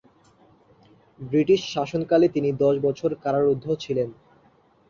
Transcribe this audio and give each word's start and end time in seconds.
British 1.19 1.61
শাসনকালে 1.73 2.27
তিনি 2.35 2.49
দশ 2.63 2.75
বছর 2.85 3.09
কারারুদ্ধ 3.23 3.65
ছিলেন। 3.83 4.09